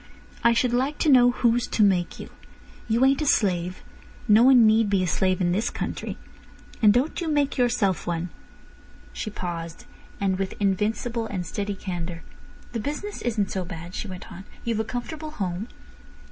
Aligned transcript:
"I 0.43 0.53
should 0.53 0.73
like 0.73 0.97
to 0.97 1.09
know 1.11 1.29
who's 1.29 1.67
to 1.67 1.83
make 1.83 2.19
you. 2.19 2.31
You 2.89 3.05
ain't 3.05 3.21
a 3.21 3.25
slave. 3.27 3.83
No 4.27 4.41
one 4.41 4.65
need 4.65 4.89
be 4.89 5.03
a 5.03 5.07
slave 5.07 5.39
in 5.39 5.51
this 5.51 5.69
country—and 5.69 6.91
don't 6.91 7.21
you 7.21 7.27
make 7.27 7.55
yourself 7.55 8.07
one." 8.07 8.29
She 9.13 9.29
paused, 9.29 9.85
and 10.19 10.39
with 10.39 10.55
invincible 10.59 11.27
and 11.27 11.45
steady 11.45 11.75
candour. 11.75 12.23
"The 12.71 12.79
business 12.79 13.21
isn't 13.21 13.51
so 13.51 13.63
bad," 13.63 13.93
she 13.93 14.07
went 14.07 14.31
on. 14.31 14.45
"You've 14.63 14.79
a 14.79 14.83
comfortable 14.83 15.29
home." 15.29 15.67